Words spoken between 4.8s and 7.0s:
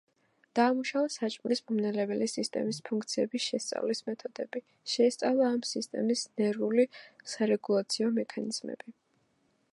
შეისწავლა ამ სისტემის ნერვული